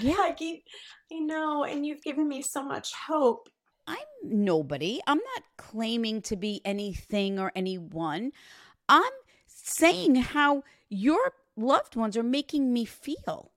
[0.00, 0.14] Yeah.
[0.18, 3.48] I know, and you've given me so much hope.
[3.86, 5.00] I'm nobody.
[5.06, 8.32] I'm not claiming to be anything or anyone.
[8.88, 9.12] I'm
[9.46, 13.52] saying how your loved ones are making me feel.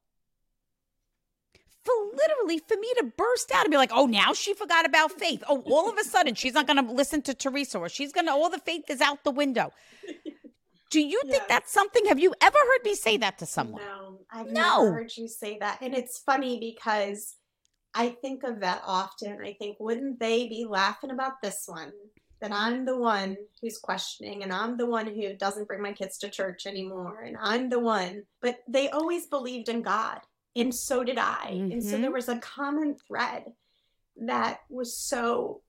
[1.84, 5.12] For literally, for me to burst out and be like, oh, now she forgot about
[5.12, 5.44] faith.
[5.50, 8.26] Oh, all of a sudden, she's not going to listen to Theresa or she's going
[8.28, 9.72] to, all the faith is out the window.
[10.90, 12.06] Do you think that's something?
[12.06, 13.82] Have you ever heard me say that to someone?
[13.82, 14.84] No, I've No.
[14.84, 15.80] never heard you say that.
[15.82, 17.36] And it's funny because
[17.96, 19.40] I think of that often.
[19.44, 21.92] I think, wouldn't they be laughing about this one?
[22.42, 26.18] That I'm the one who's questioning, and I'm the one who doesn't bring my kids
[26.20, 28.24] to church anymore, and I'm the one.
[28.42, 30.20] But they always believed in God,
[30.56, 31.48] and so did I.
[31.72, 33.54] And so there was a common thread
[34.18, 35.62] that was so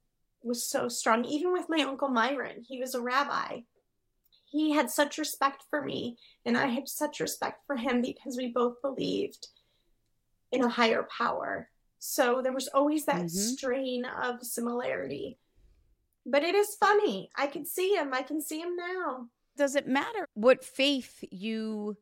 [0.42, 1.24] was so strong.
[1.24, 3.60] Even with my uncle Myron, he was a rabbi.
[4.44, 8.48] He had such respect for me, and I had such respect for him because we
[8.48, 9.48] both believed
[10.52, 11.70] in a higher power.
[11.98, 13.30] So there was always that Mhm.
[13.30, 15.38] strain of similarity.
[16.26, 17.30] But it is funny.
[17.34, 18.12] I can see him.
[18.12, 19.30] I can see him now.
[19.56, 21.96] Does it matter what faith you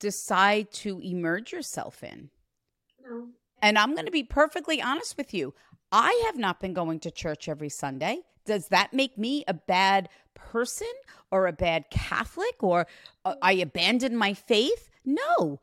[0.00, 2.30] decide to emerge yourself in?
[3.08, 3.28] No.
[3.62, 5.54] And I'm going to be perfectly honest with you.
[5.92, 8.22] I have not been going to church every Sunday.
[8.46, 10.90] Does that make me a bad person
[11.30, 12.86] or a bad Catholic or
[13.24, 14.90] uh, I abandoned my faith?
[15.04, 15.60] No.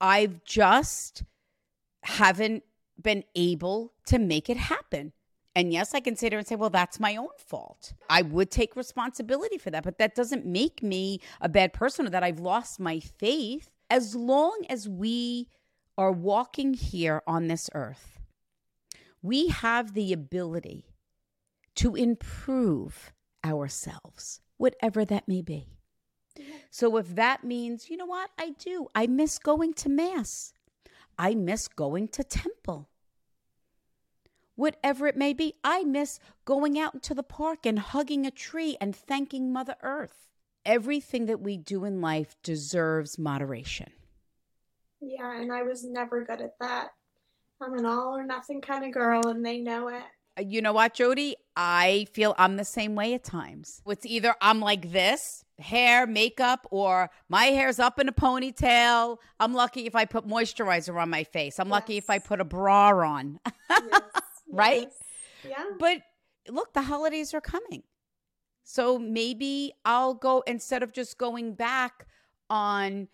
[0.00, 1.24] I've just
[2.02, 2.62] haven't
[3.00, 5.12] been able to make it happen.
[5.54, 7.92] And yes, I can sit here and say, well, that's my own fault.
[8.08, 12.10] I would take responsibility for that, but that doesn't make me a bad person or
[12.10, 13.68] that I've lost my faith.
[13.90, 15.48] As long as we
[15.98, 18.20] are walking here on this earth,
[19.20, 20.86] we have the ability
[21.74, 23.12] to improve
[23.44, 25.66] ourselves, whatever that may be.
[26.70, 30.52] So if that means, you know what, I do, I miss going to Mass,
[31.18, 32.88] I miss going to temple.
[34.54, 38.76] Whatever it may be, I miss going out into the park and hugging a tree
[38.80, 40.29] and thanking Mother Earth.
[40.64, 43.90] Everything that we do in life deserves moderation.
[45.00, 46.88] Yeah, and I was never good at that.
[47.62, 50.02] I'm an all or nothing kind of girl, and they know it.
[50.38, 51.36] Uh, you know what, Jody?
[51.56, 53.82] I feel I'm the same way at times.
[53.86, 59.18] It's either I'm like this, hair, makeup, or my hair's up in a ponytail.
[59.38, 61.58] I'm lucky if I put moisturizer on my face.
[61.58, 61.72] I'm yes.
[61.72, 63.40] lucky if I put a bra on.
[63.70, 64.02] yes.
[64.50, 64.88] right?
[65.44, 65.48] Yes.
[65.48, 65.64] Yeah.
[65.78, 66.02] But
[66.48, 67.82] look, the holidays are coming.
[68.72, 72.06] So maybe I'll go instead of just going back
[72.48, 73.08] on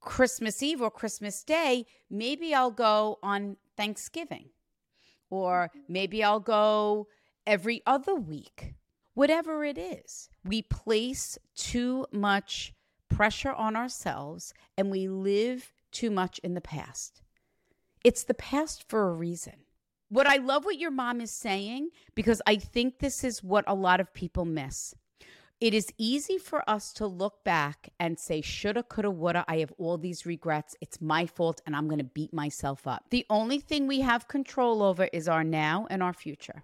[0.00, 4.50] Christmas Eve or Christmas Day, maybe I'll go on Thanksgiving.
[5.28, 5.92] Or mm-hmm.
[5.92, 7.08] maybe I'll go
[7.44, 8.74] every other week.
[9.14, 12.74] Whatever it is, we place too much
[13.08, 17.22] pressure on ourselves and we live too much in the past.
[18.04, 19.64] It's the past for a reason.
[20.14, 23.74] What I love what your mom is saying, because I think this is what a
[23.74, 24.94] lot of people miss.
[25.60, 29.44] It is easy for us to look back and say, shoulda, coulda, woulda.
[29.48, 30.76] I have all these regrets.
[30.80, 33.06] It's my fault, and I'm going to beat myself up.
[33.10, 36.62] The only thing we have control over is our now and our future.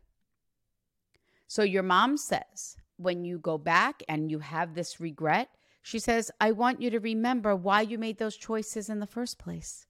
[1.49, 5.49] So your mom says, when you go back and you have this regret,
[5.83, 9.41] she says, I want you to remember why you made those choices in the first
[9.41, 9.89] place.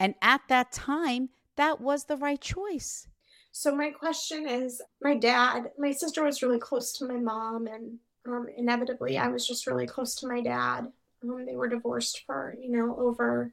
[0.00, 1.28] And at that time,
[1.58, 3.06] that was the right choice.
[3.52, 7.98] So my question is, my dad, my sister was really close to my mom, and
[8.26, 10.86] um, inevitably, I was just really close to my dad.
[11.22, 13.52] Um, they were divorced for you know over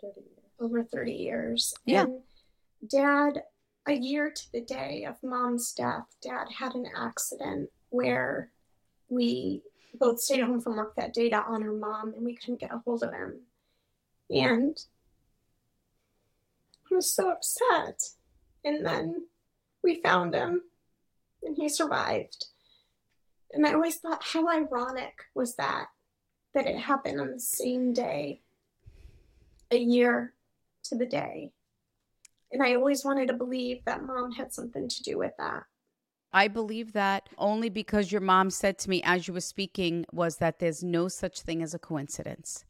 [0.00, 0.20] 30
[0.60, 1.74] over 30 years.
[1.84, 2.04] Yeah.
[2.04, 2.20] And
[2.88, 3.42] dad,
[3.86, 8.50] a year to the day of mom's death, dad had an accident where
[9.08, 9.62] we
[9.98, 12.80] both stayed home from work that day to honor mom, and we couldn't get a
[12.84, 13.40] hold of him.
[14.30, 14.76] And
[16.94, 18.00] was so upset.
[18.64, 19.26] And then
[19.82, 20.62] we found him
[21.42, 22.46] and he survived.
[23.52, 25.86] And I always thought, how ironic was that?
[26.54, 28.42] That it happened on the same day,
[29.70, 30.34] a year
[30.84, 31.52] to the day.
[32.52, 35.64] And I always wanted to believe that mom had something to do with that.
[36.32, 40.38] I believe that only because your mom said to me as you were speaking was
[40.38, 42.64] that there's no such thing as a coincidence.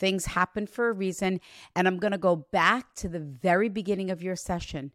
[0.00, 1.40] Things happen for a reason.
[1.76, 4.90] And I'm going to go back to the very beginning of your session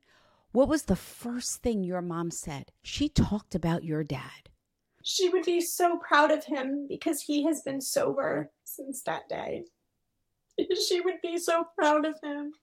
[0.56, 2.72] what was the first thing your mom said?
[2.82, 4.50] She talked about your dad.
[5.04, 9.66] She would be so proud of him because he has been sober since that day.
[10.88, 12.54] She would be so proud of him.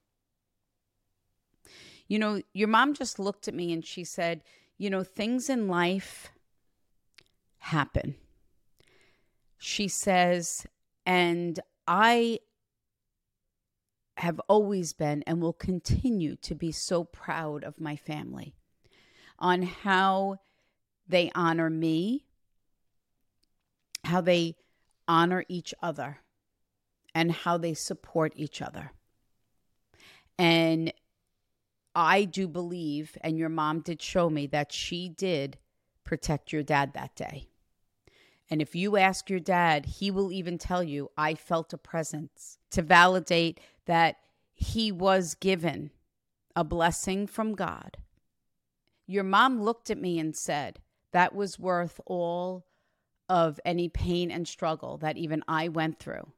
[2.07, 4.41] You know, your mom just looked at me and she said,
[4.79, 6.31] You know, things in life
[7.59, 8.15] happen.
[9.59, 10.65] She says,
[11.05, 12.39] and I
[14.17, 18.55] have always been and will continue to be so proud of my family
[19.39, 20.37] on how
[21.07, 22.25] they honor me,
[24.03, 24.55] how they
[25.07, 26.19] honor each other,
[27.13, 28.91] and how they support each other.
[30.37, 30.93] And
[31.95, 35.57] I do believe, and your mom did show me that she did
[36.03, 37.49] protect your dad that day.
[38.53, 42.59] And if you ask your dad, he will even tell you, I felt a presence
[42.69, 44.17] to validate that
[44.53, 45.89] he was given
[46.55, 47.97] a blessing from God.
[49.07, 50.81] Your mom looked at me and said,
[51.13, 52.67] That was worth all
[53.27, 56.31] of any pain and struggle that even I went through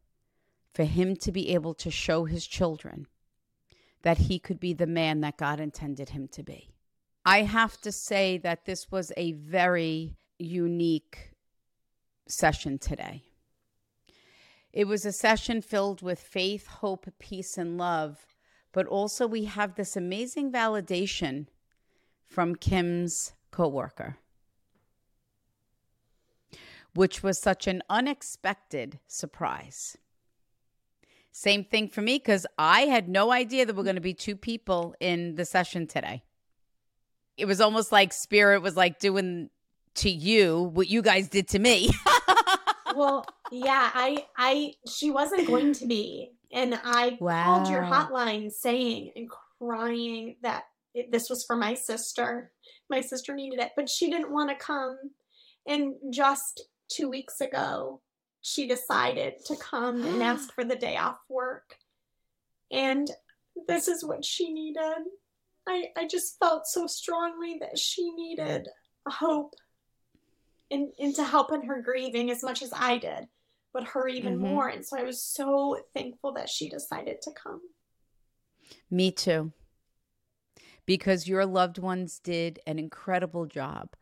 [0.73, 3.07] for him to be able to show his children
[4.03, 6.69] that he could be the man that God intended him to be.
[7.25, 11.34] I have to say that this was a very unique
[12.27, 13.23] session today.
[14.73, 18.25] It was a session filled with faith, hope, peace, and love.
[18.73, 21.47] But also, we have this amazing validation
[22.25, 24.17] from Kim's coworker,
[26.93, 29.97] which was such an unexpected surprise.
[31.31, 34.35] Same thing for me because I had no idea there were going to be two
[34.35, 36.23] people in the session today.
[37.37, 39.49] It was almost like spirit was like doing
[39.95, 41.89] to you what you guys did to me.
[42.95, 46.31] well, yeah, I I she wasn't going to be.
[46.51, 47.43] And I wow.
[47.43, 49.29] called your hotline saying and
[49.59, 52.51] crying that it, this was for my sister.
[52.89, 54.97] My sister needed it, but she didn't want to come.
[55.67, 58.01] And just 2 weeks ago,
[58.41, 61.75] she decided to come and ask for the day off work.
[62.71, 63.09] And
[63.67, 65.03] this is what she needed.
[65.67, 68.67] I, I just felt so strongly that she needed
[69.07, 69.55] hope
[70.71, 73.27] and, and to help in her grieving as much as I did,
[73.73, 74.47] but her even mm-hmm.
[74.47, 74.67] more.
[74.67, 77.61] And so I was so thankful that she decided to come.
[78.89, 79.51] Me too.
[80.85, 83.95] Because your loved ones did an incredible job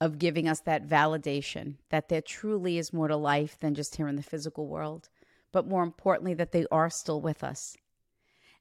[0.00, 4.06] of giving us that validation that there truly is more to life than just here
[4.06, 5.08] in the physical world,
[5.50, 7.76] but more importantly, that they are still with us.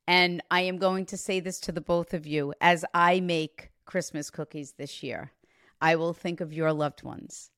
[0.08, 3.72] And I am going to say this to the both of you as I make
[3.86, 5.33] Christmas cookies this year.
[5.84, 7.52] I will think of your loved ones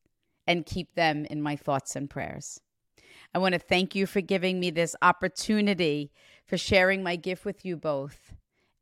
[0.48, 2.60] and keep them in my thoughts and prayers.
[3.36, 6.12] I want to thank you for giving me this opportunity
[6.44, 8.34] for sharing my gift with you both,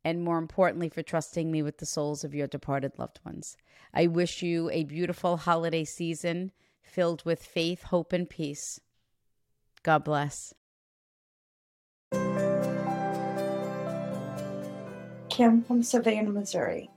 [0.02, 3.58] and more importantly, for trusting me with the souls of your departed loved ones.
[3.92, 6.50] I wish you a beautiful holiday season
[6.82, 8.80] filled with faith, hope, and peace.
[9.82, 10.54] God bless.
[15.28, 16.88] Kim from Savannah, Missouri.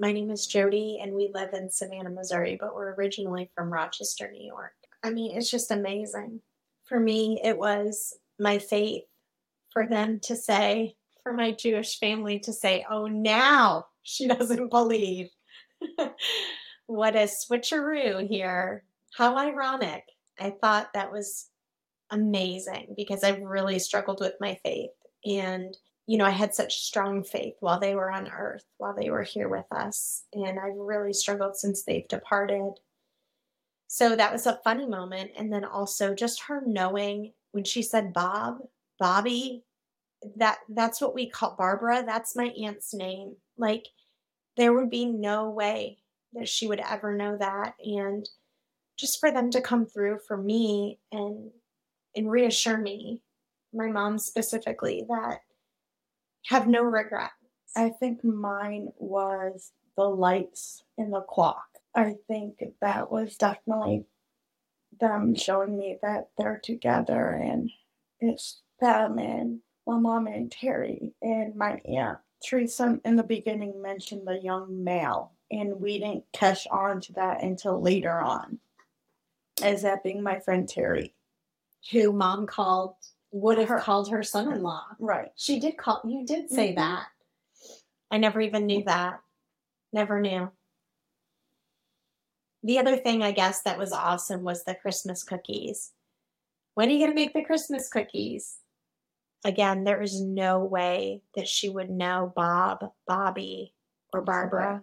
[0.00, 4.30] My name is Jody, and we live in Savannah, Missouri, but we're originally from Rochester,
[4.30, 4.72] New York.
[5.02, 6.40] I mean, it's just amazing.
[6.84, 9.04] For me, it was my faith
[9.70, 15.28] for them to say, for my Jewish family to say, oh, now she doesn't believe.
[16.86, 18.84] what a switcheroo here.
[19.14, 20.04] How ironic.
[20.38, 21.50] I thought that was
[22.08, 24.92] amazing because I've really struggled with my faith.
[25.26, 25.76] And
[26.10, 29.22] you know, I had such strong faith while they were on earth, while they were
[29.22, 30.24] here with us.
[30.32, 32.72] And I've really struggled since they've departed.
[33.86, 35.30] So that was a funny moment.
[35.38, 38.58] And then also just her knowing when she said Bob,
[38.98, 39.62] Bobby,
[40.34, 42.02] that that's what we call Barbara.
[42.04, 43.36] That's my aunt's name.
[43.56, 43.86] Like
[44.56, 45.98] there would be no way
[46.32, 47.74] that she would ever know that.
[47.84, 48.28] And
[48.98, 51.52] just for them to come through for me and
[52.16, 53.22] and reassure me,
[53.72, 55.42] my mom specifically, that
[56.46, 57.30] have no regret.
[57.76, 61.66] I think mine was the lights in the clock.
[61.94, 64.06] I think that was definitely
[65.00, 67.70] them showing me that they're together and
[68.20, 72.18] it's them and my mom and Terry and my aunt.
[72.42, 77.42] Theresa in the beginning mentioned the young male, and we didn't catch on to that
[77.42, 78.58] until later on,
[79.62, 81.14] as that being my friend Terry.
[81.92, 82.94] Who mom called
[83.32, 84.84] would have her, called her son-in-law.
[84.98, 85.30] Right.
[85.36, 86.80] She did call you did say mm-hmm.
[86.80, 87.06] that.
[88.10, 89.20] I never even knew that.
[89.92, 90.50] Never knew.
[92.62, 95.92] The other thing I guess that was awesome was the Christmas cookies.
[96.74, 98.56] When are you going to make the Christmas cookies?
[99.44, 103.74] Again, there is no way that she would know Bob, Bobby,
[104.12, 104.82] or Barbara.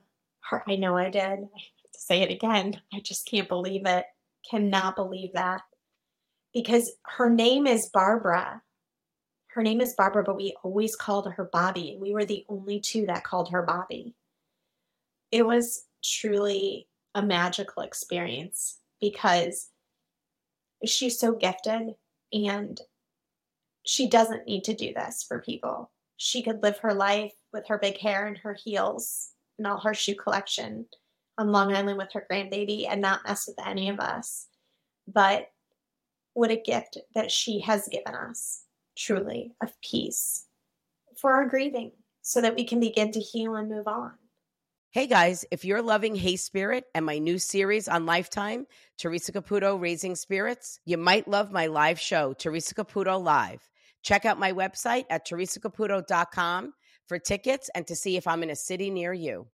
[0.49, 1.21] Her, I know I did.
[1.21, 2.81] I have to say it again.
[2.93, 4.05] I just can't believe it.
[4.49, 5.61] Cannot believe that
[6.53, 8.61] because her name is Barbara.
[9.47, 11.97] Her name is Barbara, but we always called her Bobby.
[11.99, 14.13] We were the only two that called her Bobby.
[15.31, 19.69] It was truly a magical experience because
[20.85, 21.95] she's so gifted
[22.31, 22.79] and
[23.83, 25.91] she doesn't need to do this for people.
[26.17, 29.93] She could live her life with her big hair and her heels and all her
[29.93, 30.85] shoe collection
[31.37, 34.47] on Long Island with her grandbaby and not mess with any of us.
[35.07, 35.49] But
[36.37, 38.61] what a gift that she has given us,
[38.95, 40.45] truly, of peace
[41.19, 44.11] for our grieving so that we can begin to heal and move on.
[44.91, 48.67] Hey guys, if you're loving Hey Spirit and my new series on Lifetime,
[48.99, 53.67] Theresa Caputo Raising Spirits, you might love my live show, Theresa Caputo Live.
[54.03, 56.73] Check out my website at theresacaputo.com
[57.07, 59.47] for tickets and to see if I'm in a city near you.